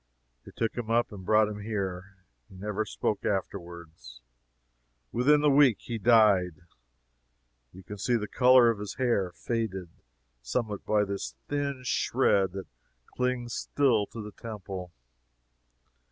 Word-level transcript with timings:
They 0.45 0.51
took 0.55 0.75
him 0.75 0.89
up 0.89 1.11
and 1.11 1.23
brought 1.23 1.47
him 1.47 1.59
here. 1.61 2.15
He 2.49 2.55
never 2.55 2.85
spoke 2.85 3.23
afterward. 3.23 3.91
Within 5.11 5.41
the 5.41 5.49
week 5.51 5.77
he 5.81 5.99
died. 5.99 6.63
You 7.71 7.83
can 7.83 7.99
see 7.99 8.15
the 8.15 8.27
color 8.27 8.71
of 8.71 8.79
his 8.79 8.95
hair 8.95 9.31
faded, 9.31 9.89
somewhat 10.41 10.83
by 10.85 11.03
this 11.03 11.35
thin 11.49 11.83
shred 11.83 12.53
that 12.53 12.65
clings 13.15 13.53
still 13.53 14.07
to 14.07 14.23
the 14.23 14.31
temple. 14.31 14.91